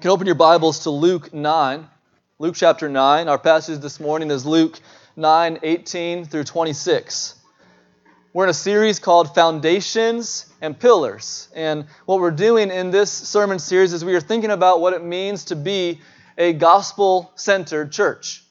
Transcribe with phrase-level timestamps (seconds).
[0.00, 1.86] You can open your Bibles to Luke 9.
[2.38, 3.28] Luke chapter 9.
[3.28, 4.80] Our passage this morning is Luke
[5.14, 7.34] 9, 18 through 26.
[8.32, 11.50] We're in a series called Foundations and Pillars.
[11.54, 15.04] And what we're doing in this sermon series is we are thinking about what it
[15.04, 16.00] means to be
[16.38, 18.42] a gospel centered church.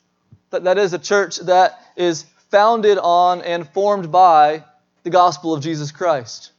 [0.51, 4.65] That, that is, a church that is founded on and formed by
[5.01, 6.51] the gospel of Jesus Christ.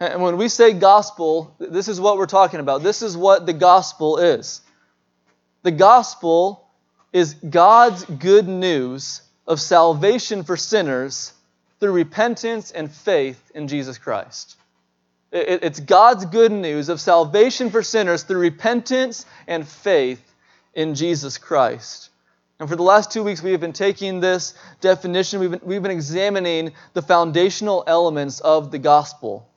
[0.00, 2.82] And when we say gospel, this is what we're talking about.
[2.82, 4.62] This is what the gospel is.
[5.62, 6.66] The gospel
[7.12, 11.34] is God's good news of salvation for sinners
[11.80, 14.56] through repentance and faith in Jesus Christ.
[15.32, 20.22] It's God's good news of salvation for sinners through repentance and faith
[20.74, 22.08] in Jesus Christ.
[22.58, 25.82] And for the last two weeks, we have been taking this definition, we've been, we've
[25.82, 29.49] been examining the foundational elements of the gospel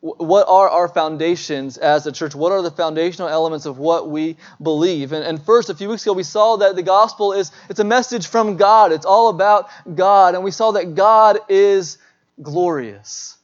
[0.00, 2.34] what are our foundations as a church?
[2.34, 5.12] What are the foundational elements of what we believe?
[5.12, 7.84] And, and, first, a few weeks ago, we saw that the gospel is it's a
[7.84, 8.92] message from God.
[8.92, 10.34] It's all about God.
[10.34, 11.98] And we saw that God is
[12.40, 13.36] glorious.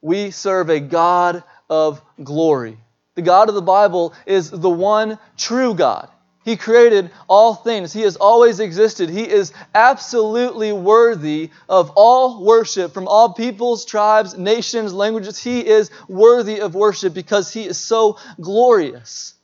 [0.00, 2.78] We serve a God of glory.
[3.14, 6.08] The God of the Bible is the one true God.
[6.44, 7.92] He created all things.
[7.92, 9.08] He has always existed.
[9.08, 15.38] He is absolutely worthy of all worship from all peoples, tribes, nations, languages.
[15.38, 19.34] He is worthy of worship because He is so glorious.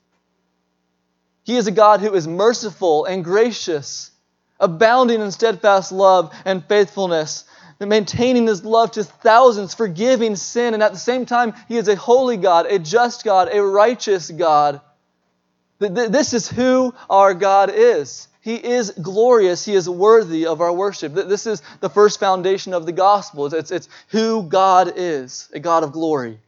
[1.44, 4.10] He is a God who is merciful and gracious,
[4.58, 7.44] abounding in steadfast love and faithfulness,
[7.78, 11.94] maintaining His love to thousands, forgiving sin, and at the same time, He is a
[11.94, 14.80] holy God, a just God, a righteous God
[15.78, 18.28] this is who our God is.
[18.40, 19.64] He is glorious.
[19.64, 21.12] He is worthy of our worship.
[21.14, 23.52] This is the first foundation of the gospel.
[23.52, 26.38] It's, it's who God is, a God of glory.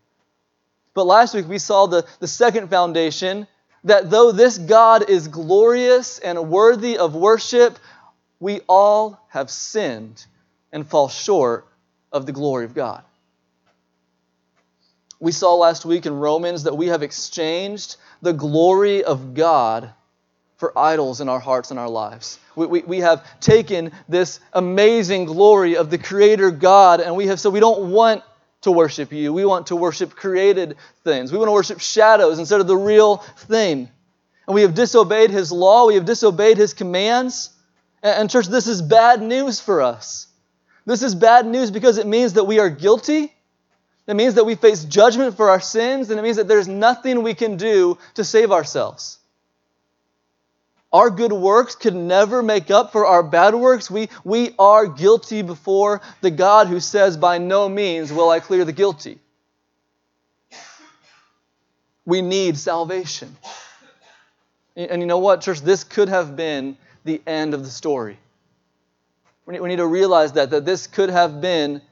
[0.95, 3.47] But last week we saw the, the second foundation
[3.85, 7.79] that though this God is glorious and worthy of worship,
[8.39, 10.25] we all have sinned
[10.73, 11.67] and fall short
[12.13, 13.03] of the glory of God.
[15.19, 19.93] We saw last week in Romans that we have exchanged the glory of God
[20.57, 22.39] for idols in our hearts and our lives.
[22.55, 27.41] We, we, we have taken this amazing glory of the Creator God and we have
[27.41, 28.23] said we don't want
[28.63, 29.33] to worship you.
[29.33, 31.33] We want to worship created things.
[31.33, 33.89] We want to worship shadows instead of the real thing.
[34.47, 37.51] And we have disobeyed His law, we have disobeyed His commands.
[38.03, 40.27] And, and church, this is bad news for us.
[40.85, 43.33] This is bad news because it means that we are guilty
[44.11, 47.23] it means that we face judgment for our sins, and it means that there's nothing
[47.23, 49.19] we can do to save ourselves.
[50.93, 53.91] Our good works could never make up for our bad works.
[53.91, 58.65] We, we are guilty before the God who says, By no means will I clear
[58.65, 59.19] the guilty.
[62.05, 63.37] We need salvation.
[64.75, 65.61] And you know what, church?
[65.61, 68.19] This could have been the end of the story.
[69.47, 71.83] We need to realize that, that this could have been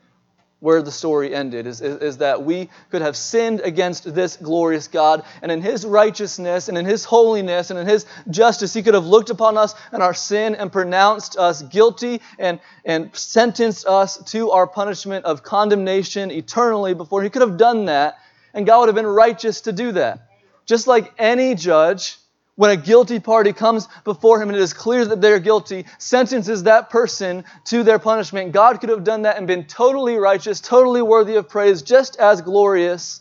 [0.60, 4.88] where the story ended is, is, is, that we could have sinned against this glorious
[4.88, 8.94] God, and in His righteousness and in His holiness and in His justice, He could
[8.94, 14.18] have looked upon us and our sin and pronounced us guilty and, and sentenced us
[14.32, 18.18] to our punishment of condemnation eternally before He could have done that,
[18.52, 20.28] and God would have been righteous to do that.
[20.66, 22.18] Just like any judge
[22.58, 26.64] when a guilty party comes before him and it is clear that they're guilty, sentences
[26.64, 28.50] that person to their punishment.
[28.50, 32.42] God could have done that and been totally righteous, totally worthy of praise, just as
[32.42, 33.20] glorious.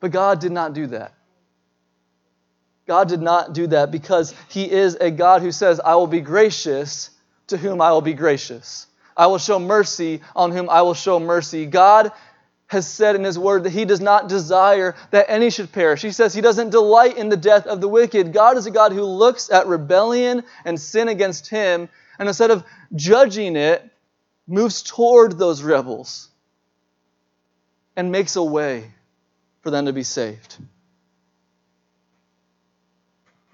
[0.00, 1.14] But God did not do that.
[2.88, 6.20] God did not do that because He is a God who says, I will be
[6.20, 7.10] gracious
[7.46, 8.88] to whom I will be gracious.
[9.16, 11.64] I will show mercy on whom I will show mercy.
[11.64, 12.10] God
[12.68, 16.02] has said in his word that he does not desire that any should perish.
[16.02, 18.32] He says he doesn't delight in the death of the wicked.
[18.32, 22.64] God is a God who looks at rebellion and sin against him, and instead of
[22.94, 23.82] judging it,
[24.46, 26.28] moves toward those rebels
[27.96, 28.90] and makes a way
[29.62, 30.56] for them to be saved.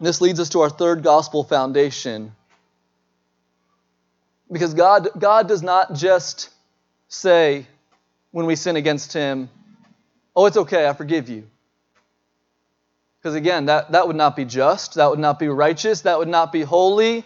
[0.00, 2.32] This leads us to our third gospel foundation.
[4.50, 6.50] Because God, God does not just
[7.08, 7.66] say,
[8.34, 9.48] when we sin against Him,
[10.34, 11.44] oh, it's okay, I forgive you.
[13.20, 16.26] Because again, that, that would not be just, that would not be righteous, that would
[16.26, 17.22] not be holy.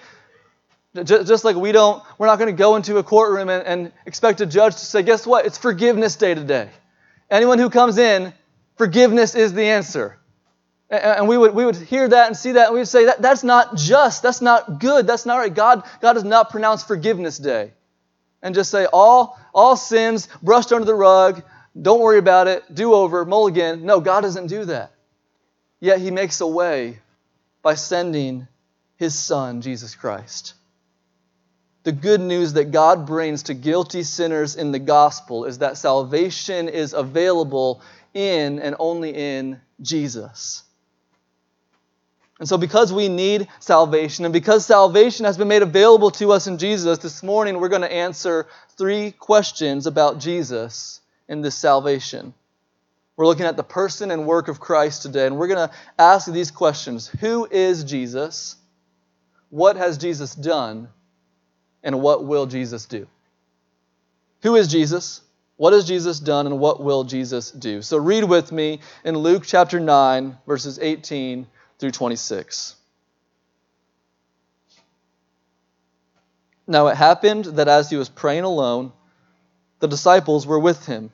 [1.03, 3.93] Just, just like we don't, we're not going to go into a courtroom and, and
[4.05, 5.47] expect a judge to say, guess what?
[5.47, 6.69] It's forgiveness day today.
[7.31, 8.35] Anyone who comes in,
[8.77, 10.19] forgiveness is the answer.
[10.91, 13.23] And we would, we would hear that and see that, and we would say, that,
[13.23, 15.55] that's not just, that's not good, that's not right.
[15.55, 17.73] God, God does not pronounce forgiveness day
[18.43, 21.43] and just say all, all sins brushed under the rug,
[21.81, 22.63] Don't worry about it.
[22.73, 23.25] Do over.
[23.25, 23.85] Mulligan.
[23.85, 24.93] No, God doesn't do that.
[25.81, 26.99] Yet He makes a way
[27.63, 28.49] by sending
[28.97, 30.55] His Son, Jesus Christ.
[31.85, 36.69] The good news that God brings to guilty sinners in the gospel is that salvation
[36.69, 37.81] is available
[38.13, 40.65] in and only in Jesus.
[42.39, 46.47] And so, because we need salvation, and because salvation has been made available to us
[46.47, 48.47] in Jesus, this morning we're going to answer
[48.77, 52.33] three questions about Jesus in this salvation.
[53.17, 56.31] We're looking at the person and work of Christ today, and we're going to ask
[56.31, 58.55] these questions Who is Jesus?
[59.51, 60.89] What has Jesus done?
[61.83, 63.07] And what will Jesus do?
[64.43, 65.23] Who is Jesus?
[65.57, 66.47] What has Jesus done?
[66.47, 67.83] And what will Jesus do?
[67.83, 71.47] So read with me in Luke chapter 9, verses 18
[71.79, 72.77] through 26.
[76.67, 78.93] Now it happened that as he was praying alone,
[79.81, 81.11] the disciples were with him.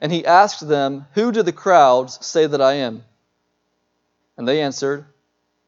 [0.00, 3.04] And he asked them, Who do the crowds say that I am?
[4.36, 5.04] And they answered,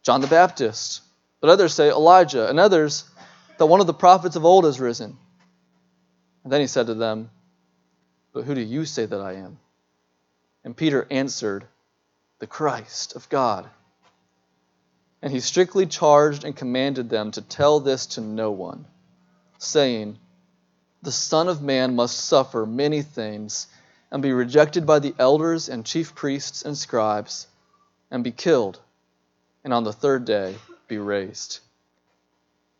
[0.02, 1.02] John the Baptist.
[1.40, 2.48] But others say, Elijah.
[2.48, 3.04] And others,
[3.58, 5.16] that one of the prophets of old has risen.
[6.44, 7.30] And then he said to them,
[8.32, 9.58] But who do you say that I am?
[10.64, 11.64] And Peter answered,
[12.38, 13.68] The Christ of God.
[15.22, 18.86] And he strictly charged and commanded them to tell this to no one,
[19.58, 20.18] saying,
[21.02, 23.66] The Son of Man must suffer many things,
[24.10, 27.46] and be rejected by the elders and chief priests and scribes,
[28.10, 28.80] and be killed,
[29.64, 31.60] and on the third day be raised.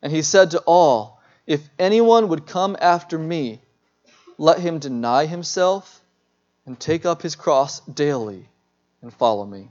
[0.02, 3.60] And he said to all, If anyone would come after me,
[4.38, 6.00] let him deny himself
[6.66, 8.48] and take up his cross daily
[9.02, 9.70] and follow me.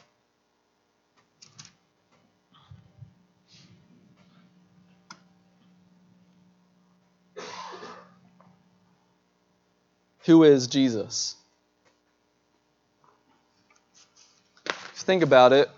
[10.25, 11.35] Who is Jesus?
[14.93, 15.69] Think about it,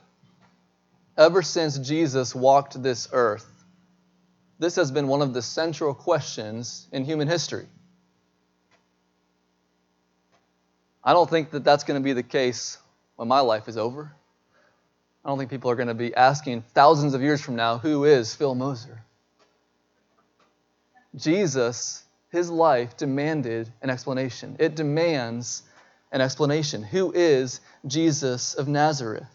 [1.18, 3.50] ever since Jesus walked this earth,
[4.60, 7.66] this has been one of the central questions in human history.
[11.04, 12.78] I don't think that that's going to be the case
[13.16, 14.12] when my life is over.
[15.24, 18.04] I don't think people are going to be asking thousands of years from now, who
[18.06, 19.02] is Phil Moser?
[21.16, 22.03] Jesus
[22.34, 24.56] his life demanded an explanation.
[24.58, 25.62] It demands
[26.12, 26.82] an explanation.
[26.82, 29.28] Who is Jesus of Nazareth?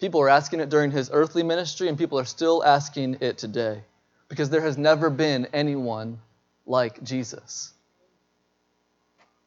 [0.00, 3.82] People are asking it during his earthly ministry, and people are still asking it today
[4.28, 6.18] because there has never been anyone
[6.64, 7.74] like Jesus.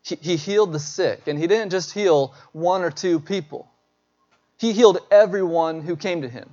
[0.03, 3.67] He, he healed the sick, and he didn't just heal one or two people,
[4.57, 6.47] he healed everyone who came to him.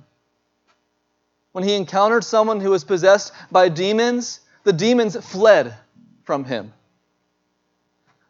[1.51, 5.75] When he encountered someone who was possessed by demons, the demons fled
[6.23, 6.73] from him.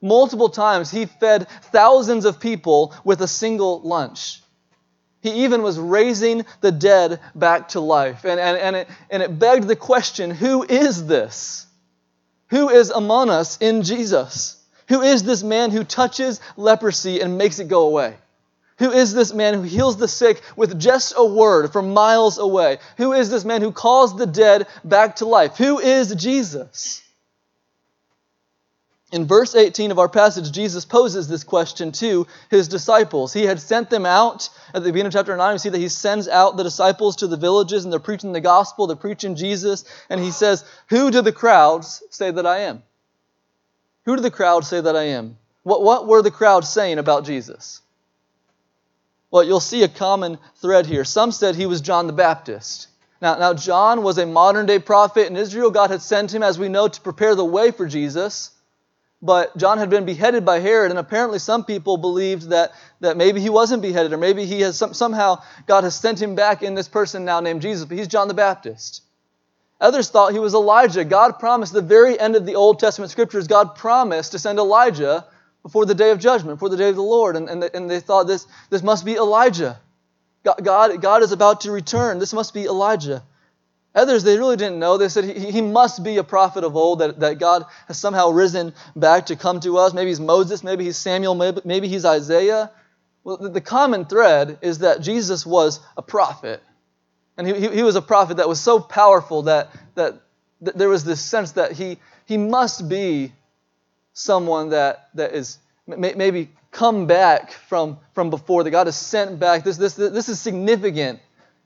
[0.02, 4.42] Multiple times he fed thousands of people with a single lunch.
[5.22, 8.26] He even was raising the dead back to life.
[8.26, 11.66] And, and, and, it, and it begged the question who is this?
[12.48, 14.62] Who is among us in Jesus?
[14.90, 18.18] Who is this man who touches leprosy and makes it go away?
[18.80, 22.80] Who is this man who heals the sick with just a word from miles away?
[22.98, 25.58] Who is this man who calls the dead back to life?
[25.58, 27.04] Who is Jesus?
[29.14, 33.32] In verse 18 of our passage, Jesus poses this question to his disciples.
[33.32, 35.54] He had sent them out at the beginning of chapter 9.
[35.54, 38.42] We see that he sends out the disciples to the villages and they're preaching the
[38.42, 42.82] gospel, they're preaching Jesus, and he says, Who do the crowds say that I am?
[44.06, 45.38] Who do the crowds say that I am?
[45.62, 47.83] What, what were the crowds saying about Jesus?
[49.34, 51.04] Well, you'll see a common thread here.
[51.04, 52.88] Some said he was John the Baptist.
[53.20, 55.72] Now, now, John was a modern day prophet in Israel.
[55.72, 58.52] God had sent him, as we know, to prepare the way for Jesus.
[59.24, 63.42] But John had been beheaded by Herod, and apparently some people believed that, that maybe
[63.42, 66.76] he wasn't beheaded, or maybe he has some, somehow God has sent him back in
[66.76, 69.02] this person now named Jesus, but he's John the Baptist.
[69.82, 71.04] Others thought he was Elijah.
[71.04, 75.26] God promised, the very end of the Old Testament scriptures, God promised to send Elijah
[75.64, 77.36] before the day of judgment, before the day of the Lord.
[77.36, 79.80] And, and, they, and they thought this, this must be Elijah.
[80.44, 82.20] God, God is about to return.
[82.20, 83.24] This must be Elijah.
[83.96, 84.98] Others, they really didn't know.
[84.98, 88.32] They said he, he must be a prophet of old, that, that God has somehow
[88.32, 89.94] risen back to come to us.
[89.94, 92.72] Maybe he's Moses, maybe he's Samuel, maybe, maybe he's Isaiah.
[93.24, 96.62] Well, the common thread is that Jesus was a prophet.
[97.38, 100.22] And he, he was a prophet that was so powerful that, that,
[100.62, 103.32] that there was this sense that he, he must be
[104.14, 109.64] someone that, that is maybe come back from, from before, that God has sent back.
[109.64, 111.20] This, this, this is significant.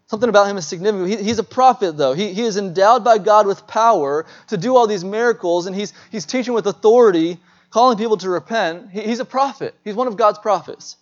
[0.07, 1.09] Something about him is significant.
[1.09, 2.13] He, he's a prophet, though.
[2.13, 5.93] He, he is endowed by God with power to do all these miracles, and he's,
[6.11, 7.37] he's teaching with authority,
[7.69, 8.89] calling people to repent.
[8.91, 9.75] He, he's a prophet.
[9.83, 10.95] He's one of God's prophets.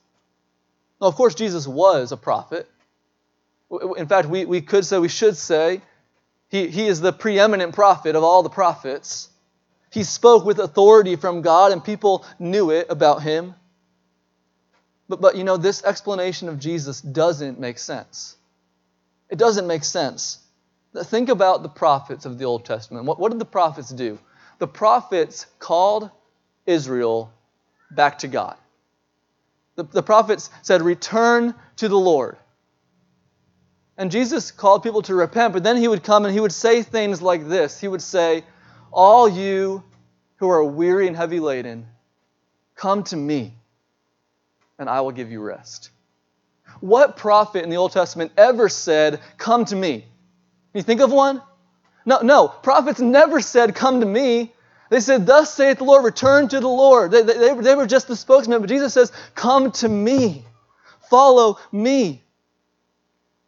[0.99, 2.69] Now, of course, Jesus was a prophet.
[3.97, 5.81] In fact, we, we could say, we should say,
[6.49, 9.29] he, he is the preeminent prophet of all the prophets.
[9.95, 13.55] He spoke with authority from God, and people knew it about him.
[15.07, 18.35] But, but you know, this explanation of Jesus doesn't make sense.
[19.29, 20.39] It doesn't make sense.
[21.05, 23.05] Think about the prophets of the Old Testament.
[23.05, 24.19] What, what did the prophets do?
[24.59, 26.11] The prophets called
[26.65, 27.31] Israel
[27.89, 28.57] back to God.
[29.75, 32.35] The, the prophets said, Return to the Lord.
[33.97, 36.83] And Jesus called people to repent, but then he would come and he would say
[36.83, 38.43] things like this He would say,
[38.91, 39.83] All you
[40.37, 41.87] who are weary and heavy laden,
[42.75, 43.53] come to me,
[44.77, 45.89] and I will give you rest.
[46.81, 50.05] What prophet in the Old Testament ever said, Come to me?
[50.73, 51.41] You think of one?
[52.05, 52.47] No, no.
[52.47, 54.51] Prophets never said, Come to me.
[54.89, 57.11] They said, Thus saith the Lord, return to the Lord.
[57.11, 60.45] They, they, they were just the spokesman, but Jesus says, Come to me.
[61.09, 62.24] Follow me.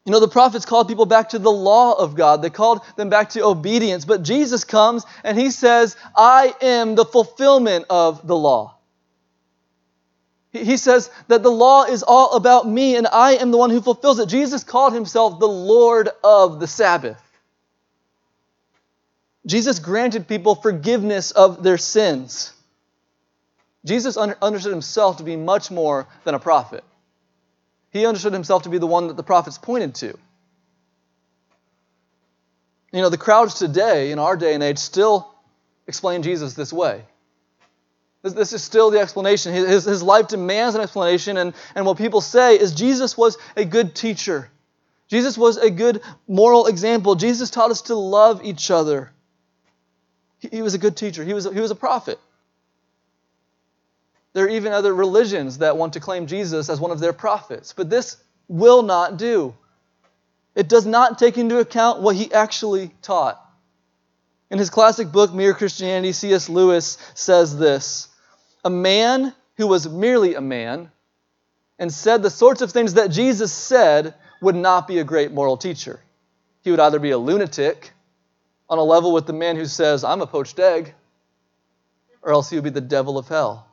[0.08, 2.42] You know, the prophets called people back to the law of God.
[2.42, 4.06] They called them back to obedience.
[4.06, 8.78] But Jesus comes and he says, I am the fulfillment of the law.
[10.54, 13.82] He says that the law is all about me and I am the one who
[13.82, 14.30] fulfills it.
[14.30, 17.22] Jesus called himself the Lord of the Sabbath.
[19.46, 22.54] Jesus granted people forgiveness of their sins.
[23.84, 26.86] Jesus understood himself to be much more than a prophet.
[27.98, 30.18] He understood himself to be the one that the prophets pointed to.
[32.94, 35.34] You know, the crowds today, in our day and age, still
[35.88, 37.04] explain Jesus this way.
[38.22, 39.54] This, this is still the explanation.
[39.54, 43.66] His, his life demands an explanation, and, and what people say is Jesus was a
[43.66, 44.50] good teacher.
[45.08, 47.16] Jesus was a good moral example.
[47.16, 49.12] Jesus taught us to love each other.
[50.40, 52.20] He, he was a good teacher, he was, he was a prophet.
[54.38, 57.74] There are even other religions that want to claim Jesus as one of their prophets,
[57.74, 58.18] but this
[58.48, 59.56] will not do.
[60.54, 63.44] It does not take into account what he actually taught.
[64.52, 66.50] In his classic book, Mere Christianity, C.S.
[66.50, 68.10] Lewis says this
[68.64, 70.92] A man who was merely a man
[71.80, 75.58] and said the sorts of things that Jesus said would not be a great moral
[75.58, 76.00] teacher.
[76.62, 77.92] He would either be a lunatic
[78.70, 80.94] on a level with the man who says, I'm a poached egg,
[82.22, 83.67] or else he would be the devil of hell.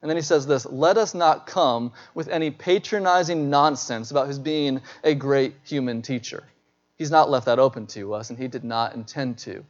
[0.00, 4.38] And then he says this Let us not come with any patronizing nonsense about his
[4.38, 6.44] being a great human teacher.
[6.96, 9.64] He's not left that open to us, and he did not intend to.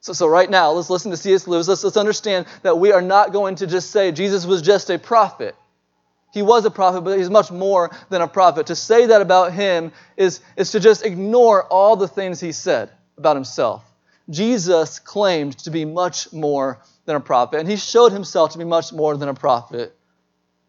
[0.00, 1.46] So, so right now, let's listen to C.S.
[1.46, 1.66] Lewis.
[1.66, 4.98] Let's, let's understand that we are not going to just say Jesus was just a
[4.98, 5.56] prophet.
[6.34, 8.66] He was a prophet, but he's much more than a prophet.
[8.66, 12.90] To say that about him is, is to just ignore all the things he said
[13.16, 13.82] about himself.
[14.28, 18.64] Jesus claimed to be much more than a prophet, and he showed himself to be
[18.64, 19.94] much more than a prophet.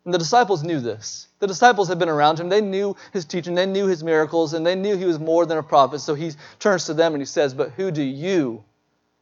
[0.04, 1.27] And the disciples knew this.
[1.39, 2.50] The disciples had been around him.
[2.50, 5.58] They knew his teaching, they knew his miracles, and they knew he was more than
[5.58, 6.00] a prophet.
[6.00, 8.63] So he turns to them and he says, But who do you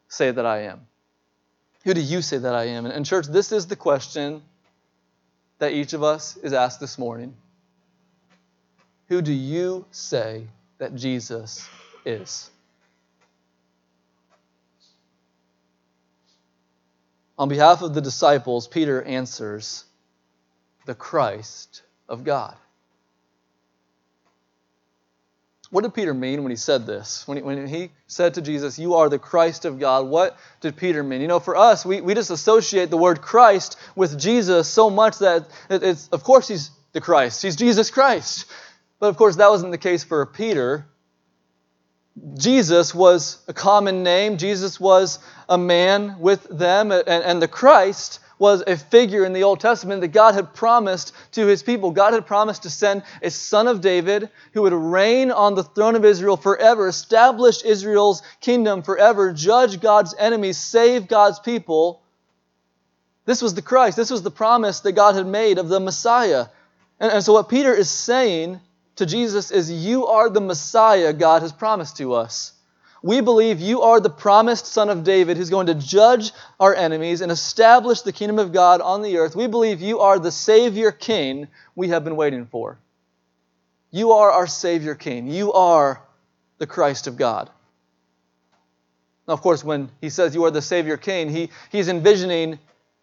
[0.10, 0.82] say that I am?
[1.86, 2.86] Who do you say that I am?
[2.86, 4.42] And, church, this is the question
[5.60, 7.36] that each of us is asked this morning.
[9.08, 11.68] Who do you say that Jesus
[12.06, 12.50] is?
[17.38, 19.86] On behalf of the disciples, Peter answers,
[20.86, 22.56] the Christ of God.
[25.74, 27.28] What did Peter mean when he said this?
[27.28, 30.78] When he, when he said to Jesus, You are the Christ of God, what did
[30.78, 31.20] Peter mean?
[31.20, 35.18] You know, for us, we, we just associate the word Christ with Jesus so much
[35.18, 37.42] that it's, of course, he's the Christ.
[37.42, 38.46] He's Jesus Christ.
[39.00, 40.86] But of course, that wasn't the case for Peter.
[42.36, 44.38] Jesus was a common name.
[44.38, 46.92] Jesus was a man with them.
[46.92, 51.14] And, and, the Christ was a figure in the Old Testament that God had promised
[51.32, 51.90] to his people.
[51.90, 55.96] God had promised to send a son of David who would reign on the throne
[55.96, 62.04] of Israel forever, establish Israel's kingdom forever, judge God's enemies, save God's people.
[63.26, 63.98] This was the Christ.
[63.98, 66.48] This was the promise that God had made of the Messiah.
[67.00, 68.60] And, and so, what Peter is saying
[68.96, 72.54] to Jesus is, You are the Messiah God has promised to us.
[73.02, 77.20] We believe you are the promised Son of David who's going to judge our enemies
[77.20, 79.36] and establish the kingdom of God on the earth.
[79.36, 82.80] We believe you are the Savior King we have been waiting for.
[83.92, 85.28] You are our Savior King.
[85.28, 86.02] You are
[86.60, 87.50] the Christ of God.
[89.28, 92.58] Now, of course, when he says you are the Savior King, he, he's envisioning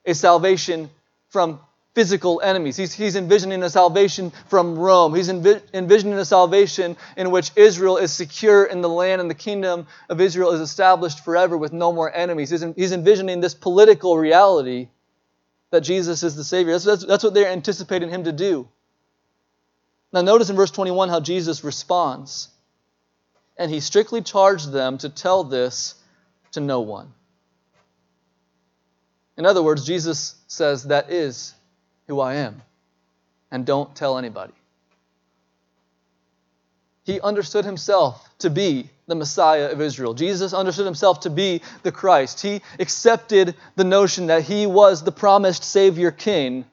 [0.06, 0.88] a salvation
[1.28, 1.60] from
[1.94, 2.76] physical enemies.
[2.76, 5.14] He's, he's envisioning a salvation from Rome.
[5.14, 9.34] He's envi- envisioning a salvation in which Israel is secure in the land and the
[9.34, 12.50] kingdom of Israel is established forever with no more enemies.
[12.50, 14.88] He's, he's envisioning this political reality
[15.70, 16.72] that Jesus is the Savior.
[16.72, 18.68] That's, that's, that's what they're anticipating him to do.
[20.12, 22.48] Now, notice in verse 21 how Jesus responds.
[23.56, 25.94] And he strictly charged them to tell this
[26.52, 27.12] to no one.
[29.36, 31.54] In other words, Jesus says, That is
[32.10, 32.60] who I am,
[33.50, 34.52] and don't tell anybody.
[37.04, 40.14] He understood himself to be the Messiah of Israel.
[40.14, 42.40] Jesus understood himself to be the Christ.
[42.40, 46.64] He accepted the notion that he was the promised Savior King.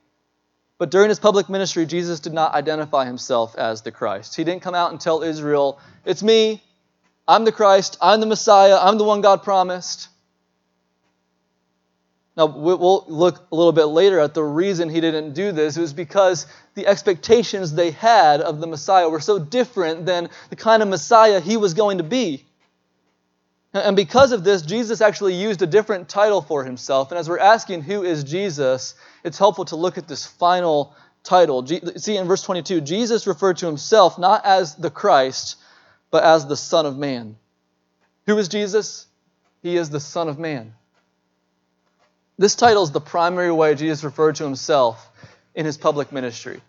[0.80, 4.36] But during his public ministry, Jesus did not identify himself as the Christ.
[4.36, 6.64] He didn't come out and tell Israel, It's me,
[7.28, 10.10] I'm the Christ, I'm the Messiah, I'm the one God promised.
[12.38, 15.76] Now, we'll look a little bit later at the reason he didn't do this.
[15.76, 20.56] It was because the expectations they had of the Messiah were so different than the
[20.56, 22.46] kind of Messiah he was going to be.
[23.74, 27.12] And because of this, Jesus actually used a different title for himself.
[27.12, 31.66] And as we're asking who is Jesus, it's helpful to look at this final title.
[31.66, 35.58] See, in verse 22, Jesus referred to himself not as the Christ,
[36.12, 37.36] but as the Son of Man.
[38.28, 39.08] Who is Jesus?
[39.64, 40.74] He is the Son of Man.
[42.40, 45.10] This title is the primary way Jesus referred to himself
[45.56, 46.62] in his public ministry.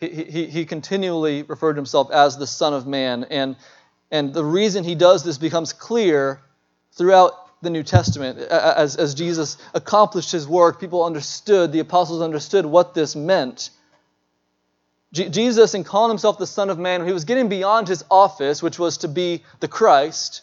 [0.00, 3.56] He, he, he continually referred to himself as the Son of Man, and,
[4.10, 6.40] and the reason he does this becomes clear
[6.92, 8.38] throughout the New Testament.
[8.38, 13.70] As, as Jesus accomplished his work, people understood, the apostles understood what this meant.
[15.12, 18.78] Jesus, in calling himself the Son of Man, he was getting beyond his office, which
[18.78, 20.42] was to be the Christ,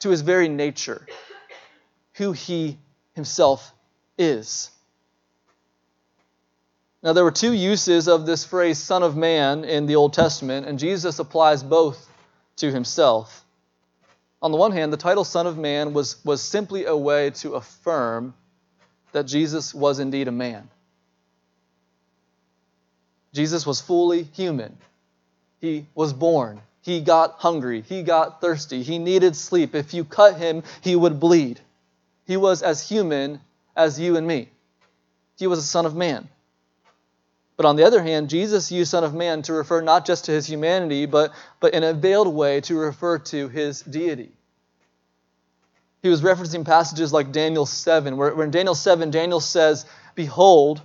[0.00, 1.06] to his very nature,
[2.14, 2.76] who he
[3.14, 3.72] himself
[4.18, 4.70] is.
[7.02, 10.66] Now, there were two uses of this phrase, Son of Man, in the Old Testament,
[10.66, 12.08] and Jesus applies both
[12.56, 13.44] to himself.
[14.40, 17.54] On the one hand, the title Son of Man was, was simply a way to
[17.54, 18.34] affirm
[19.12, 20.68] that Jesus was indeed a man.
[23.34, 24.76] Jesus was fully human.
[25.60, 26.60] He was born.
[26.82, 27.82] He got hungry.
[27.82, 28.82] He got thirsty.
[28.82, 29.74] He needed sleep.
[29.74, 31.60] If you cut him, he would bleed.
[32.26, 33.40] He was as human
[33.76, 34.48] as you and me.
[35.38, 36.28] He was a son of man.
[37.56, 40.32] But on the other hand, Jesus used Son of Man to refer not just to
[40.32, 44.32] his humanity, but, but in a veiled way to refer to his deity.
[46.02, 50.82] He was referencing passages like Daniel 7, where, where in Daniel 7, Daniel says, Behold,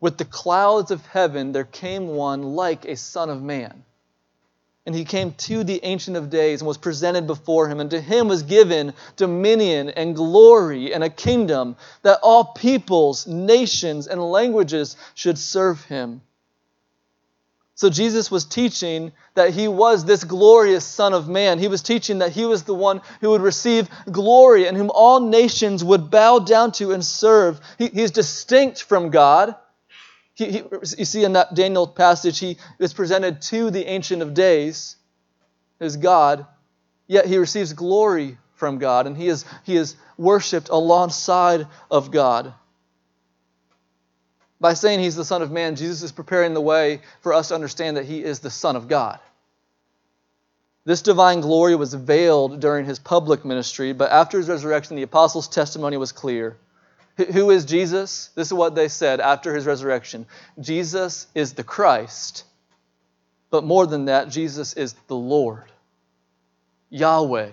[0.00, 3.84] with the clouds of heaven there came one like a Son of Man.
[4.86, 7.80] And he came to the Ancient of Days and was presented before him.
[7.80, 14.06] And to him was given dominion and glory and a kingdom that all peoples, nations,
[14.06, 16.20] and languages should serve him.
[17.76, 21.58] So Jesus was teaching that he was this glorious Son of Man.
[21.58, 25.18] He was teaching that he was the one who would receive glory and whom all
[25.18, 27.60] nations would bow down to and serve.
[27.78, 29.56] He, he's distinct from God.
[30.34, 30.62] He, he,
[30.98, 34.96] you see in that Daniel passage, he is presented to the Ancient of Days
[35.80, 36.46] as God,
[37.06, 42.54] yet he receives glory from God, and he is, he is worshipped alongside of God.
[44.60, 47.54] By saying he's the Son of Man, Jesus is preparing the way for us to
[47.54, 49.18] understand that he is the Son of God.
[50.84, 55.48] This divine glory was veiled during his public ministry, but after his resurrection, the apostles'
[55.48, 56.56] testimony was clear.
[57.16, 58.30] Who is Jesus?
[58.34, 60.26] This is what they said after his resurrection
[60.60, 62.44] Jesus is the Christ.
[63.50, 65.70] But more than that, Jesus is the Lord,
[66.90, 67.50] Yahweh,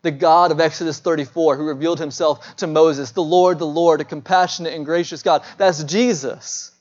[0.00, 4.04] the God of Exodus 34, who revealed himself to Moses, the Lord, the Lord, a
[4.04, 5.42] compassionate and gracious God.
[5.58, 6.72] That's Jesus.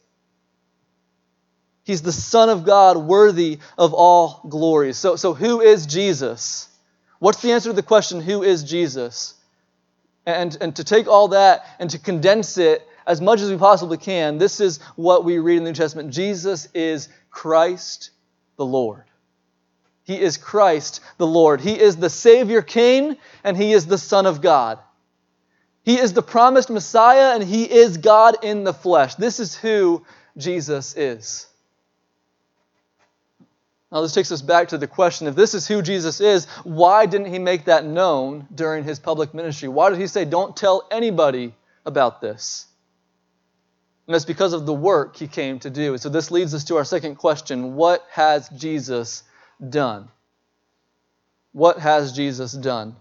[1.84, 4.94] He's the Son of God, worthy of all glory.
[4.94, 6.70] So, so who is Jesus?
[7.18, 9.34] What's the answer to the question, who is Jesus?
[10.26, 13.98] And, and to take all that and to condense it as much as we possibly
[13.98, 18.12] can, this is what we read in the New Testament Jesus is Christ
[18.58, 19.04] the Lord.
[20.04, 21.62] He is Christ the Lord.
[21.62, 24.80] He is the Savior King, and He is the Son of God.
[25.84, 29.16] He is the promised Messiah, and He is God in the flesh.
[29.16, 30.04] This is who
[30.38, 31.48] Jesus is.
[33.92, 37.08] Now, this takes us back to the question if this is who Jesus is, why
[37.08, 39.68] didn't he make that known during his public ministry?
[39.68, 42.68] Why did he say, don't tell anybody about this?
[44.06, 45.98] And that's because of the work he came to do.
[45.98, 49.24] So, this leads us to our second question What has Jesus
[49.68, 50.10] done?
[51.52, 52.96] What has Jesus done?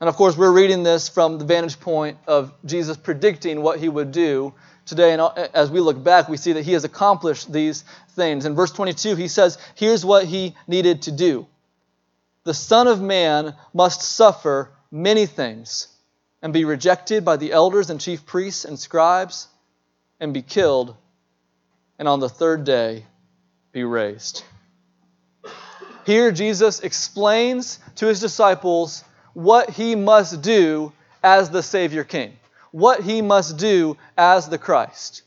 [0.00, 3.88] And of course, we're reading this from the vantage point of Jesus predicting what he
[3.88, 4.52] would do
[4.86, 5.12] today.
[5.12, 5.20] And
[5.52, 8.46] as we look back, we see that he has accomplished these things.
[8.46, 11.46] In verse 22, he says, Here's what he needed to do
[12.44, 15.88] The Son of Man must suffer many things
[16.40, 19.48] and be rejected by the elders and chief priests and scribes
[20.20, 20.94] and be killed,
[21.98, 23.04] and on the third day
[23.72, 24.44] be raised.
[26.06, 29.02] Here, Jesus explains to his disciples
[29.34, 32.38] what he must do as the Savior King
[32.76, 35.22] what he must do as the Christ.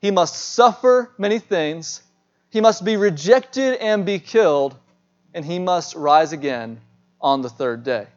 [0.00, 2.02] He must suffer many things,
[2.50, 4.74] he must be rejected and be killed,
[5.32, 6.80] and he must rise again
[7.20, 8.08] on the third day.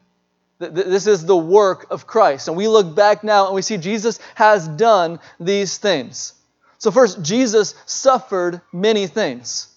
[0.57, 2.47] This is the work of Christ.
[2.47, 6.33] And we look back now and we see Jesus has done these things.
[6.79, 9.67] So, first, Jesus suffered many things.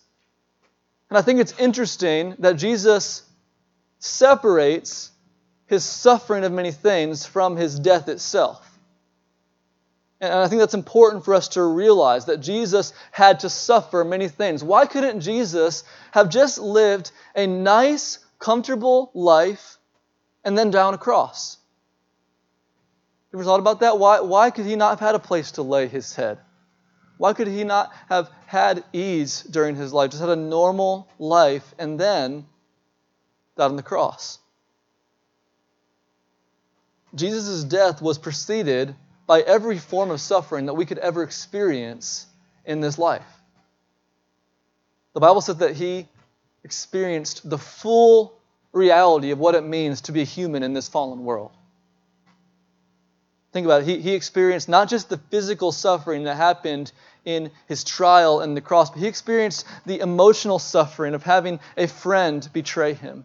[1.10, 3.24] And I think it's interesting that Jesus
[3.98, 5.10] separates
[5.66, 8.75] his suffering of many things from his death itself.
[10.20, 14.28] And I think that's important for us to realize that Jesus had to suffer many
[14.28, 14.64] things.
[14.64, 19.76] Why couldn't Jesus have just lived a nice, comfortable life
[20.44, 21.58] and then down a cross?
[23.30, 23.98] You ever thought about that?
[23.98, 26.38] Why, why could he not have had a place to lay his head?
[27.18, 31.74] Why could he not have had ease during his life, just had a normal life,
[31.78, 32.46] and then
[33.56, 34.38] died on the cross?
[37.14, 38.94] Jesus' death was preceded
[39.26, 42.26] by every form of suffering that we could ever experience
[42.64, 43.26] in this life.
[45.14, 46.06] The Bible says that he
[46.62, 48.38] experienced the full
[48.72, 51.52] reality of what it means to be human in this fallen world.
[53.52, 53.86] Think about it.
[53.86, 56.92] He, he experienced not just the physical suffering that happened
[57.24, 61.86] in his trial and the cross, but he experienced the emotional suffering of having a
[61.86, 63.24] friend betray him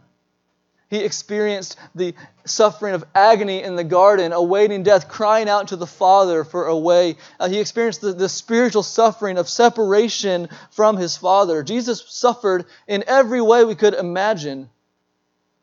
[0.91, 5.87] he experienced the suffering of agony in the garden, awaiting death, crying out to the
[5.87, 7.15] Father for a way.
[7.39, 11.63] Uh, he experienced the, the spiritual suffering of separation from his Father.
[11.63, 14.69] Jesus suffered in every way we could imagine.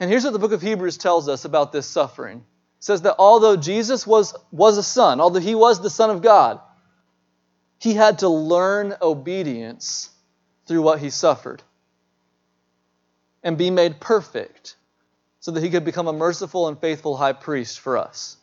[0.01, 2.39] And here's what the book of Hebrews tells us about this suffering.
[2.39, 6.23] It says that although Jesus was, was a son, although he was the Son of
[6.23, 6.59] God,
[7.79, 10.09] he had to learn obedience
[10.67, 11.63] through what he suffered
[13.43, 14.77] and be made perfect
[15.49, 18.37] so that he could become a merciful and faithful high priest for us.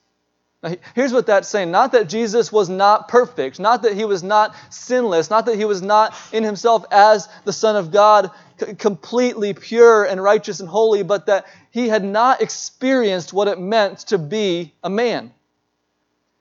[0.63, 4.24] Now, here's what that's saying not that Jesus was not perfect, not that he was
[4.24, 8.32] not sinless, not that he was not in himself as the Son of God
[8.80, 14.00] completely pure and righteous and holy, but that he had not experienced what it meant
[14.00, 15.32] to be a man.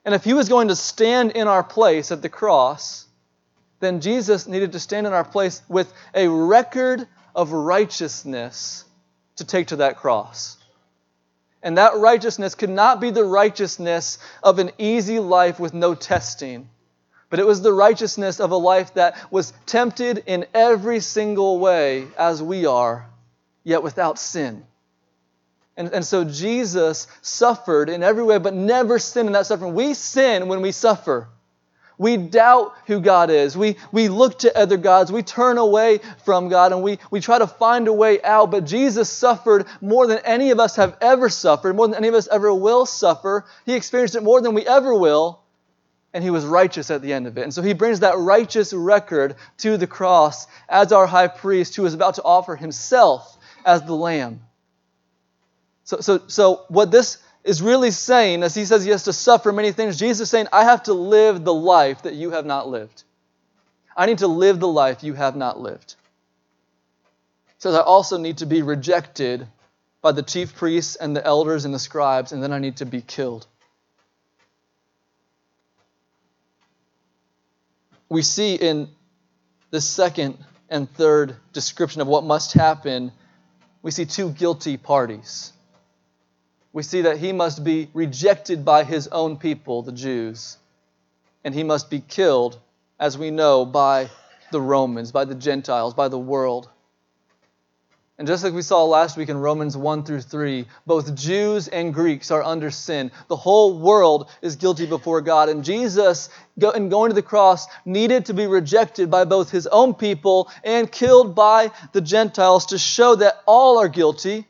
[0.03, 3.05] And if he was going to stand in our place at the cross,
[3.81, 8.84] then Jesus needed to stand in our place with a record of righteousness
[9.37, 10.57] to take to that cross.
[11.61, 16.69] And that righteousness could not be the righteousness of an easy life with no testing,
[17.29, 22.07] but it was the righteousness of a life that was tempted in every single way
[22.17, 23.07] as we are,
[23.63, 24.63] yet without sin.
[25.77, 29.73] And, and so Jesus suffered in every way, but never sinned in that suffering.
[29.73, 31.27] We sin when we suffer.
[31.97, 33.55] We doubt who God is.
[33.55, 35.11] We, we look to other gods.
[35.11, 38.51] We turn away from God and we, we try to find a way out.
[38.51, 42.13] But Jesus suffered more than any of us have ever suffered, more than any of
[42.13, 43.45] us ever will suffer.
[43.65, 45.41] He experienced it more than we ever will.
[46.13, 47.43] And he was righteous at the end of it.
[47.43, 51.85] And so he brings that righteous record to the cross as our high priest who
[51.85, 54.41] is about to offer himself as the lamb.
[55.83, 59.51] So, so, so what this is really saying, as he says he has to suffer
[59.53, 62.67] many things, Jesus is saying, I have to live the life that you have not
[62.67, 63.03] lived.
[63.95, 65.95] I need to live the life you have not lived.
[67.45, 69.47] He says, I also need to be rejected
[70.01, 72.85] by the chief priests and the elders and the scribes, and then I need to
[72.85, 73.45] be killed.
[78.09, 78.89] We see in
[79.69, 83.11] the second and third description of what must happen,
[83.83, 85.53] we see two guilty parties
[86.75, 90.57] we see that he must be rejected by his own people, the Jews,
[91.45, 92.59] and he must be killed,
[92.99, 94.09] as we know, by
[94.51, 96.67] the Romans, by the Gentiles, by the world.
[98.17, 101.93] And just like we saw last week in Romans 1 through 3, both Jews and
[101.93, 103.09] Greeks are under sin.
[103.29, 105.47] The whole world is guilty before God.
[105.47, 109.93] And Jesus, in going to the cross, needed to be rejected by both his own
[109.93, 114.45] people and killed by the Gentiles to show that all are guilty,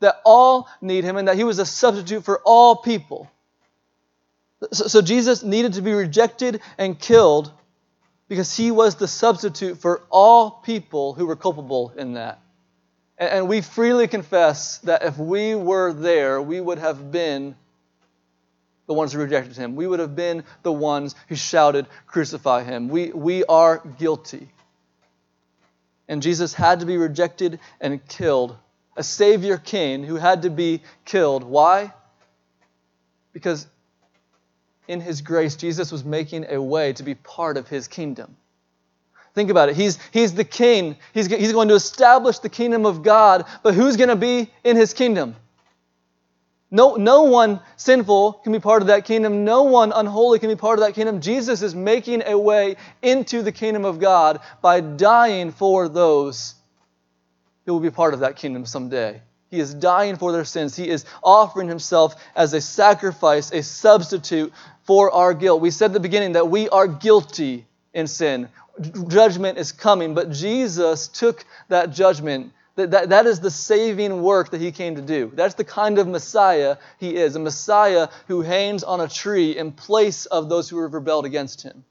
[0.00, 3.30] that all need him, and that he was a substitute for all people.
[4.72, 7.52] So, so Jesus needed to be rejected and killed
[8.28, 12.40] because he was the substitute for all people who were culpable in that.
[13.18, 17.54] And we freely confess that if we were there, we would have been
[18.86, 19.74] the ones who rejected him.
[19.74, 22.88] We would have been the ones who shouted, Crucify him.
[22.88, 24.48] We, we are guilty.
[26.08, 28.56] And Jesus had to be rejected and killed.
[28.96, 31.44] A Savior King who had to be killed.
[31.44, 31.92] Why?
[33.32, 33.66] Because
[34.88, 38.36] in His grace, Jesus was making a way to be part of His kingdom.
[39.36, 39.76] Think about it.
[39.76, 40.96] He's, he's the king.
[41.12, 44.76] He's, he's going to establish the kingdom of God, but who's going to be in
[44.76, 45.36] his kingdom?
[46.70, 49.44] No, no one sinful can be part of that kingdom.
[49.44, 51.20] No one unholy can be part of that kingdom.
[51.20, 56.54] Jesus is making a way into the kingdom of God by dying for those
[57.66, 59.20] who will be part of that kingdom someday.
[59.50, 60.74] He is dying for their sins.
[60.74, 64.52] He is offering himself as a sacrifice, a substitute
[64.84, 65.60] for our guilt.
[65.60, 68.48] We said at the beginning that we are guilty in sin
[69.08, 72.52] judgment is coming, but Jesus took that judgment.
[72.76, 75.32] That, that, that is the saving work that he came to do.
[75.34, 79.72] That's the kind of Messiah he is a Messiah who hangs on a tree in
[79.72, 81.84] place of those who have rebelled against him.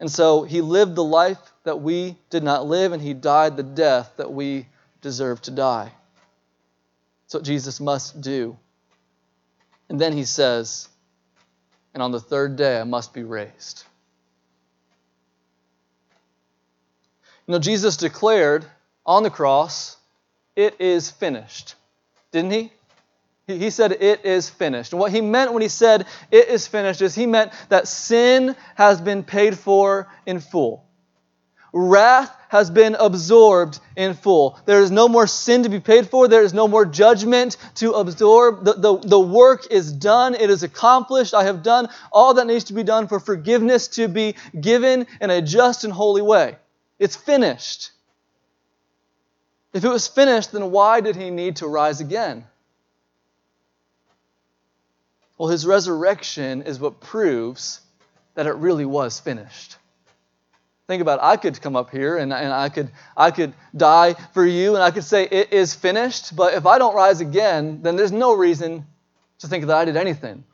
[0.00, 3.62] And so he lived the life that we did not live, and he died the
[3.62, 4.66] death that we
[5.02, 5.92] deserve to die.
[7.24, 8.56] That's what Jesus must do.
[9.90, 10.88] And then he says,
[11.92, 13.84] And on the third day I must be raised.
[17.46, 18.64] You know, Jesus declared
[19.04, 19.96] on the cross,
[20.56, 21.74] It is finished.
[22.32, 22.72] Didn't he?
[23.58, 24.92] He said, It is finished.
[24.92, 28.56] And what he meant when he said, It is finished, is he meant that sin
[28.74, 30.84] has been paid for in full.
[31.72, 34.58] Wrath has been absorbed in full.
[34.66, 36.26] There is no more sin to be paid for.
[36.26, 38.64] There is no more judgment to absorb.
[38.64, 40.34] The, the, the work is done.
[40.34, 41.32] It is accomplished.
[41.32, 45.30] I have done all that needs to be done for forgiveness to be given in
[45.30, 46.56] a just and holy way.
[46.98, 47.92] It's finished.
[49.72, 52.44] If it was finished, then why did he need to rise again?
[55.40, 57.80] Well, his resurrection is what proves
[58.34, 59.78] that it really was finished.
[60.86, 61.22] Think about it.
[61.22, 64.82] I could come up here and, and I, could, I could die for you and
[64.82, 68.34] I could say it is finished, but if I don't rise again, then there's no
[68.34, 68.86] reason
[69.38, 70.44] to think that I did anything.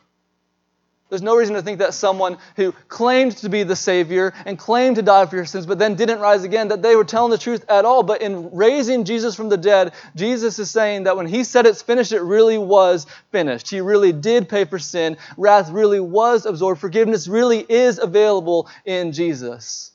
[1.09, 4.97] There's no reason to think that someone who claimed to be the Savior and claimed
[4.97, 7.38] to die for your sins, but then didn't rise again, that they were telling the
[7.38, 8.03] truth at all.
[8.03, 11.81] But in raising Jesus from the dead, Jesus is saying that when He said it's
[11.81, 13.71] finished, it really was finished.
[13.71, 15.16] He really did pay for sin.
[15.37, 16.81] Wrath really was absorbed.
[16.81, 19.92] Forgiveness really is available in Jesus.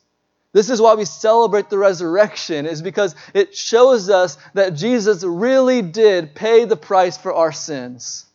[0.54, 5.82] This is why we celebrate the resurrection, is because it shows us that Jesus really
[5.82, 8.26] did pay the price for our sins.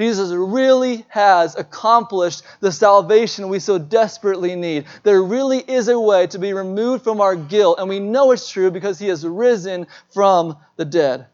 [0.00, 4.86] Jesus really has accomplished the salvation we so desperately need.
[5.02, 8.50] There really is a way to be removed from our guilt, and we know it's
[8.50, 11.26] true because he has risen from the dead.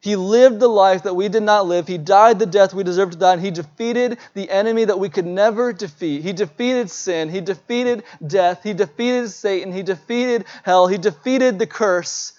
[0.00, 1.86] He lived the life that we did not live.
[1.86, 5.10] He died the death we deserved to die, and he defeated the enemy that we
[5.10, 6.22] could never defeat.
[6.22, 7.28] He defeated sin.
[7.28, 8.62] He defeated death.
[8.62, 9.70] He defeated Satan.
[9.70, 10.86] He defeated hell.
[10.86, 12.32] He defeated the curse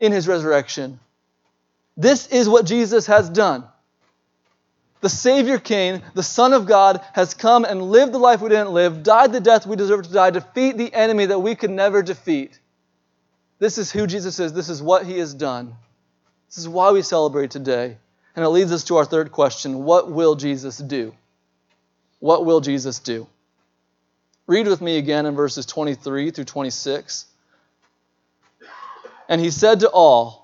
[0.00, 1.00] in his resurrection.
[1.98, 3.64] This is what Jesus has done
[5.04, 8.72] the Savior King, the Son of God, has come and lived the life we didn't
[8.72, 12.02] live, died the death we deserved to die, defeat the enemy that we could never
[12.02, 12.58] defeat.
[13.58, 14.54] This is who Jesus is.
[14.54, 15.74] This is what he has done.
[16.48, 17.98] This is why we celebrate today.
[18.34, 21.14] And it leads us to our third question What will Jesus do?
[22.20, 23.26] What will Jesus do?
[24.46, 27.26] Read with me again in verses 23 through 26.
[29.28, 30.43] And he said to all,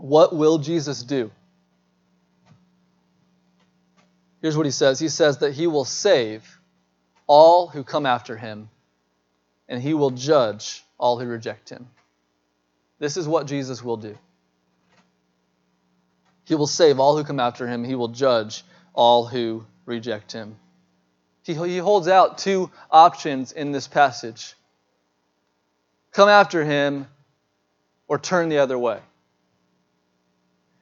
[0.00, 1.30] What will Jesus do?
[4.40, 6.58] Here's what he says He says that he will save
[7.26, 8.70] all who come after him,
[9.68, 11.86] and he will judge all who reject him.
[12.98, 14.16] This is what Jesus will do.
[16.44, 20.56] He will save all who come after him, he will judge all who reject him.
[21.42, 24.54] He, he holds out two options in this passage
[26.12, 27.06] come after him
[28.08, 28.98] or turn the other way.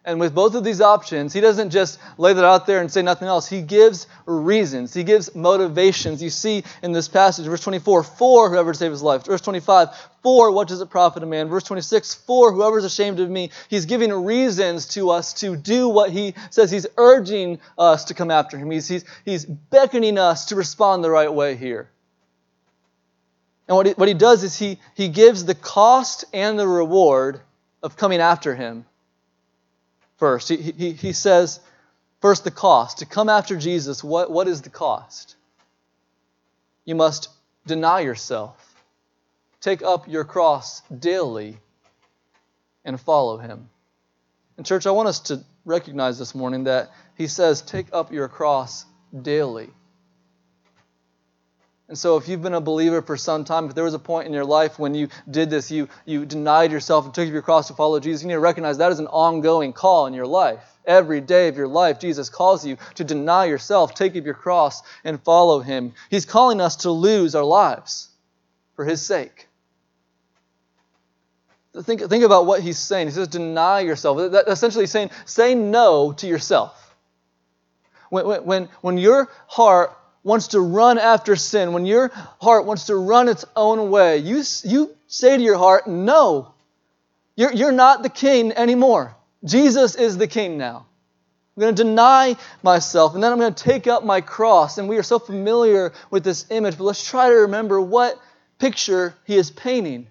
[0.09, 3.03] And with both of these options, he doesn't just lay that out there and say
[3.03, 3.47] nothing else.
[3.47, 6.23] He gives reasons, he gives motivations.
[6.23, 9.27] You see in this passage, verse 24, for whoever saves his life.
[9.27, 9.91] Verse 25,
[10.23, 11.49] for what does it profit a man?
[11.49, 13.51] Verse 26, for whoever is ashamed of me.
[13.69, 16.71] He's giving reasons to us to do what he says.
[16.71, 18.71] He's urging us to come after him.
[18.71, 21.91] He's, he's, he's beckoning us to respond the right way here.
[23.69, 27.43] And what he, what he does is he, he gives the cost and the reward
[27.83, 28.87] of coming after him
[30.19, 30.49] first.
[30.49, 31.61] He, he, he says,
[32.21, 32.99] first, the cost.
[32.99, 35.37] To come after Jesus, what, what is the cost?
[36.85, 37.29] You must
[37.67, 38.57] deny yourself,
[39.61, 41.59] take up your cross daily,
[42.85, 43.69] and follow him.
[44.57, 48.29] And, church, I want us to recognize this morning that he says, take up your
[48.29, 48.87] cross
[49.23, 49.71] daily.
[51.89, 54.27] And so, if you've been a believer for some time, if there was a point
[54.27, 57.41] in your life when you did this, you, you denied yourself and took up your
[57.41, 60.27] cross to follow Jesus, you need to recognize that is an ongoing call in your
[60.27, 60.63] life.
[60.85, 64.83] Every day of your life, Jesus calls you to deny yourself, take up your cross,
[65.03, 65.95] and follow Him.
[66.11, 68.11] He's calling us to lose our lives
[68.77, 69.49] for His sake.
[71.83, 73.07] Think, think about what He's saying.
[73.07, 74.33] He says, deny yourself.
[74.33, 76.95] That essentially saying, say no to yourself.
[78.11, 79.95] When, when, when your heart
[80.29, 84.45] wants to run after sin, when your heart wants to run its own way, you,
[84.63, 86.53] you say to your heart, No,
[87.35, 89.17] you're, you're not the king anymore.
[89.45, 90.87] Jesus is the king now.
[91.57, 94.79] I'm going to deny myself, and then I'm going to take up my cross.
[94.79, 98.21] And we are so familiar with this image, but let's try to remember what
[98.59, 100.07] picture he is painting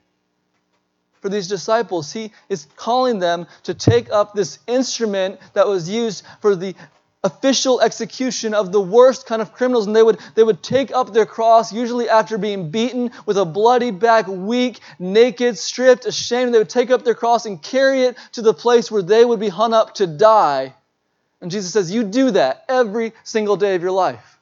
[1.22, 2.12] for these disciples.
[2.12, 6.76] He is calling them to take up this instrument that was used for the
[7.28, 11.14] official execution of the worst kind of criminals and they would they would take up
[11.14, 16.54] their cross usually after being beaten with a bloody back weak naked stripped ashamed.
[16.54, 19.40] They would take up their cross and carry it to the place where they would
[19.40, 20.74] be hung up to die.
[21.42, 24.40] And Jesus says you do that every single day of your life.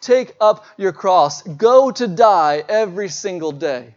[0.00, 1.42] Take up your cross.
[1.42, 3.94] Go to die every single day.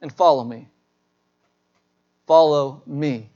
[0.00, 0.68] And follow me.
[2.26, 3.28] Follow me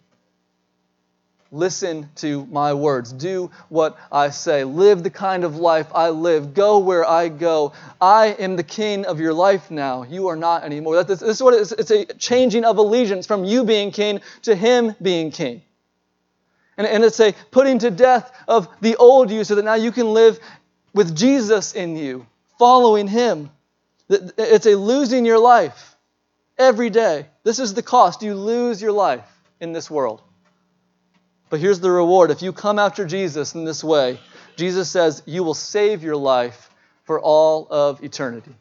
[1.50, 3.10] Listen to my words.
[3.10, 4.64] Do what I say.
[4.64, 6.52] Live the kind of life I live.
[6.52, 7.72] Go where I go.
[8.00, 10.02] I am the king of your life now.
[10.02, 11.02] You are not anymore.
[11.04, 11.72] This is what it is.
[11.72, 15.62] It's a changing of allegiance from you being king to him being king.
[16.76, 19.90] And, and it's a putting to death of the old you so that now you
[19.90, 20.38] can live
[20.92, 22.26] with Jesus in you,
[22.58, 23.50] following him.
[24.10, 25.96] It's a losing your life
[26.58, 27.26] every day.
[27.42, 28.22] This is the cost.
[28.22, 29.26] You lose your life
[29.60, 30.22] in this world.
[31.50, 32.30] But here's the reward.
[32.30, 34.18] If you come after Jesus in this way,
[34.56, 36.70] Jesus says you will save your life
[37.04, 38.54] for all of eternity.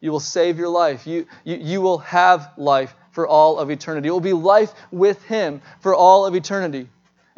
[0.00, 1.06] You will save your life.
[1.06, 4.08] You, you, you will have life for all of eternity.
[4.08, 6.88] It will be life with Him for all of eternity.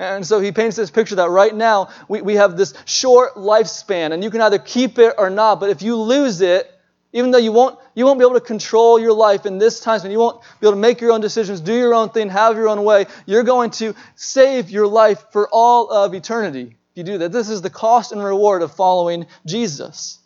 [0.00, 4.12] And so he paints this picture that right now we, we have this short lifespan,
[4.12, 5.60] and you can either keep it or not.
[5.60, 6.70] But if you lose it,
[7.12, 9.98] even though you won't, you won't be able to control your life in this time
[9.98, 12.56] span, you won't be able to make your own decisions, do your own thing, have
[12.56, 17.02] your own way, you're going to save your life for all of eternity if you
[17.02, 17.32] do that.
[17.32, 20.18] This is the cost and reward of following Jesus.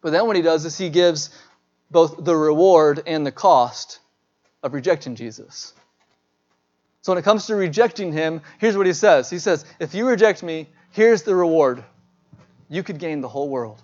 [0.00, 1.30] But then what he does is he gives
[1.90, 4.00] both the reward and the cost
[4.62, 5.74] of rejecting Jesus.
[7.02, 10.06] So when it comes to rejecting him, here's what he says He says, If you
[10.06, 11.84] reject me, here's the reward.
[12.70, 13.82] You could gain the whole world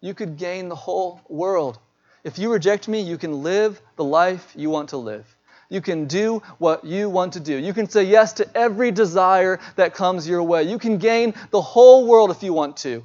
[0.00, 1.78] you could gain the whole world.
[2.24, 5.26] If you reject me, you can live the life you want to live.
[5.68, 7.56] You can do what you want to do.
[7.56, 10.62] You can say yes to every desire that comes your way.
[10.62, 13.04] You can gain the whole world if you want to.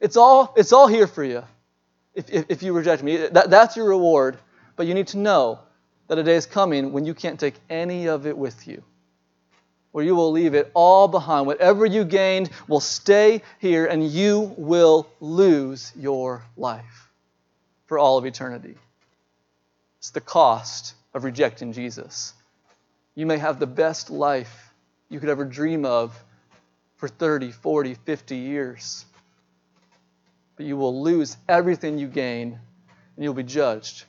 [0.00, 1.44] It's all, it's all here for you
[2.14, 3.16] if, if, if you reject me.
[3.16, 4.38] That, that's your reward.
[4.76, 5.60] But you need to know
[6.08, 8.82] that a day is coming when you can't take any of it with you
[9.94, 11.46] where you will leave it all behind.
[11.46, 17.08] Whatever you gained will stay here, and you will lose your life
[17.86, 18.74] for all of eternity.
[20.00, 22.34] It's the cost of rejecting Jesus.
[23.14, 24.72] You may have the best life
[25.10, 26.20] you could ever dream of
[26.96, 29.06] for 30, 40, 50 years,
[30.56, 32.58] but you will lose everything you gain,
[33.14, 34.06] and you'll be judged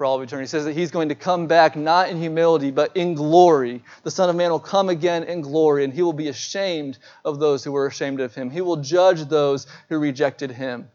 [0.00, 0.44] for all of eternity.
[0.44, 3.84] He says that he's going to come back not in humility, but in glory.
[4.02, 7.38] The Son of Man will come again in glory, and he will be ashamed of
[7.38, 8.48] those who were ashamed of him.
[8.48, 10.88] He will judge those who rejected him.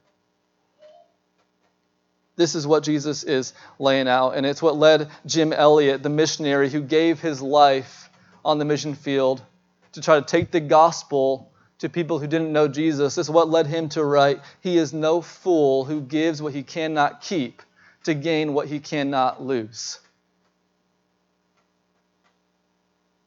[2.35, 6.71] This is what Jesus is laying out, and it's what led Jim Elliot, the missionary
[6.71, 8.09] who gave his life
[8.43, 9.43] on the mission field
[9.91, 13.13] to try to take the gospel to people who didn't know Jesus.
[13.13, 16.63] This is what led him to write, He is no fool who gives what he
[16.63, 17.61] cannot keep
[18.05, 19.99] to gain what he cannot lose.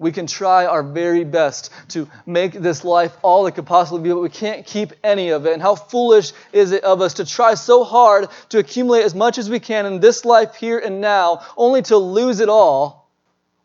[0.01, 4.11] We can try our very best to make this life all it could possibly be,
[4.11, 5.53] but we can't keep any of it.
[5.53, 9.39] And how foolish is it of us to try so hard to accumulate as much
[9.39, 13.11] as we can in this life here and now, only to lose it all,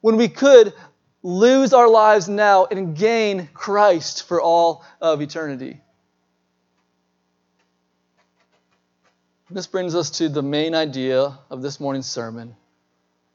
[0.01, 0.74] when we could
[1.22, 5.82] lose our lives now and gain Christ for all of eternity?
[9.54, 12.56] This brings us to the main idea of this morning's sermon.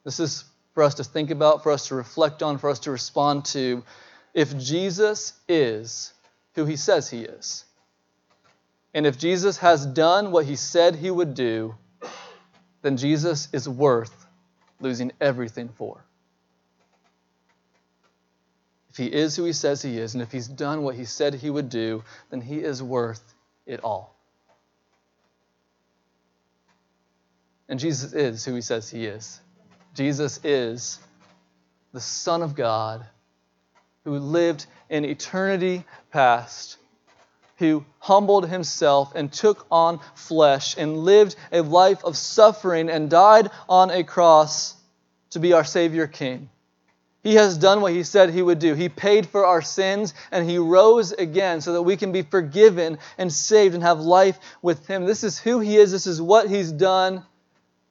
[0.03, 0.43] This is
[0.75, 3.85] for us to think about, for us to reflect on, for us to respond to.
[4.35, 6.13] If Jesus is
[6.57, 7.65] who he says he is,
[8.93, 11.77] and if Jesus has done what he said he would do,
[12.83, 14.27] then Jesus is worth
[14.81, 16.05] losing everything for.
[18.91, 21.35] If he is who he says he is, and if he's done what he said
[21.35, 23.23] he would do, then he is worth
[23.67, 24.18] it all.
[27.69, 29.41] And Jesus is who he says he is.
[29.95, 30.99] Jesus is
[31.93, 33.05] the Son of God
[34.05, 36.79] who lived in eternity past,
[37.57, 43.51] who humbled himself and took on flesh and lived a life of suffering and died
[43.69, 44.75] on a cross
[45.31, 46.49] to be our Savior King.
[47.23, 48.75] He has done what he said he would do.
[48.75, 52.99] He paid for our sins and he rose again so that we can be forgiven
[53.19, 55.05] and saved and have life with him.
[55.05, 57.25] This is who he is, this is what he's done.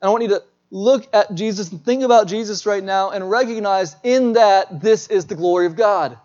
[0.02, 3.96] I want you to look at Jesus and think about Jesus right now and recognize
[4.02, 6.18] in that this is the glory of God.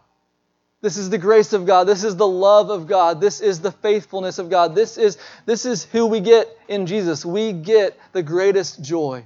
[0.82, 1.86] This is the grace of God.
[1.86, 3.22] This is the love of God.
[3.22, 4.76] This is the faithfulness of God.
[4.76, 7.26] This is, this is who we get in Jesus.
[7.26, 9.24] We get the greatest joy.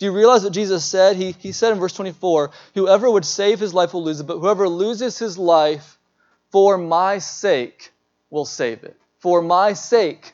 [0.00, 1.14] Do you realize what Jesus said?
[1.14, 4.40] He, he said in verse 24, Whoever would save his life will lose it, but
[4.40, 5.96] whoever loses his life
[6.50, 7.92] for my sake
[8.28, 8.96] will save it.
[9.20, 10.32] For my sake.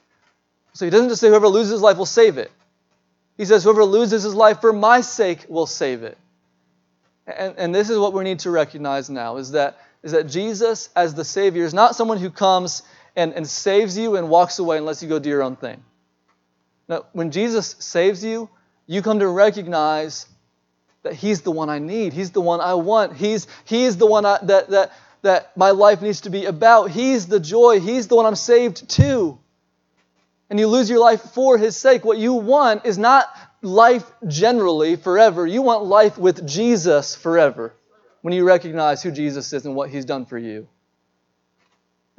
[0.72, 2.51] So he doesn't just say whoever loses his life will save it.
[3.41, 6.18] He says, Whoever loses his life for my sake will save it.
[7.26, 10.91] And, and this is what we need to recognize now is that, is that Jesus,
[10.95, 12.82] as the Savior, is not someone who comes
[13.16, 15.82] and, and saves you and walks away and lets you go do your own thing.
[16.86, 18.51] Now, when Jesus saves you,
[18.86, 20.26] you come to recognize
[21.03, 22.12] that He's the one I need.
[22.12, 23.16] He's the one I want.
[23.16, 26.91] He's, he's the one I, that, that, that my life needs to be about.
[26.91, 27.80] He's the joy.
[27.80, 29.38] He's the one I'm saved to
[30.51, 32.05] and you lose your life for his sake.
[32.05, 33.26] What you want is not
[33.62, 35.46] life generally forever.
[35.46, 37.72] You want life with Jesus forever
[38.22, 40.68] when you recognize who Jesus is and what he's done for you.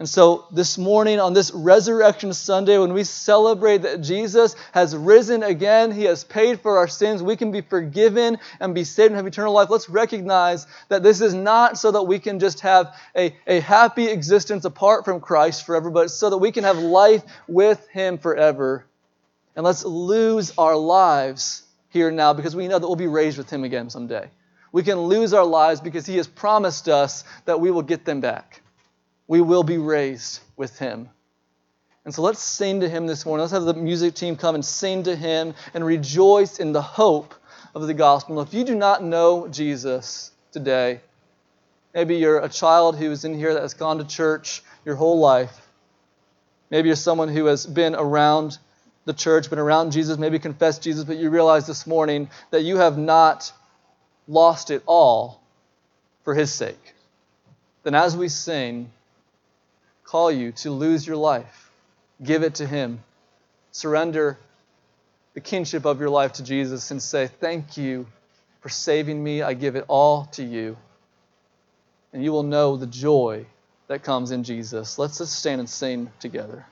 [0.01, 5.43] And so, this morning on this Resurrection Sunday, when we celebrate that Jesus has risen
[5.43, 9.17] again, He has paid for our sins, we can be forgiven and be saved and
[9.17, 9.69] have eternal life.
[9.69, 14.07] Let's recognize that this is not so that we can just have a, a happy
[14.07, 18.87] existence apart from Christ forever, but so that we can have life with Him forever.
[19.55, 23.51] And let's lose our lives here now because we know that we'll be raised with
[23.51, 24.31] Him again someday.
[24.71, 28.19] We can lose our lives because He has promised us that we will get them
[28.19, 28.63] back
[29.31, 31.07] we will be raised with him.
[32.03, 33.43] And so let's sing to him this morning.
[33.43, 37.33] Let's have the music team come and sing to him and rejoice in the hope
[37.73, 38.41] of the gospel.
[38.41, 40.99] if you do not know Jesus today,
[41.93, 45.19] maybe you're a child who is in here that has gone to church your whole
[45.19, 45.65] life.
[46.69, 48.57] Maybe you're someone who has been around
[49.05, 52.75] the church, been around Jesus, maybe confessed Jesus, but you realize this morning that you
[52.75, 53.53] have not
[54.27, 55.41] lost it all
[56.25, 56.95] for his sake.
[57.83, 58.91] Then as we sing,
[60.11, 61.71] call you to lose your life.
[62.21, 62.99] Give it to Him.
[63.71, 64.37] Surrender
[65.33, 68.05] the kinship of your life to Jesus and say, Thank you
[68.59, 69.41] for saving me.
[69.41, 70.75] I give it all to you.
[72.11, 73.45] And you will know the joy
[73.87, 74.99] that comes in Jesus.
[74.99, 76.65] Let's just stand and sing together.